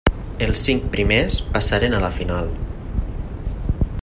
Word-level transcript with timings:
Els 0.45 0.63
cinc 0.69 0.87
primers 0.95 1.37
passaren 1.57 1.95
a 1.97 2.01
la 2.07 2.11
final. 2.19 2.51